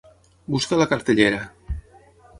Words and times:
Busca 0.53 0.79
la 0.79 0.87
cartellera. 0.93 1.43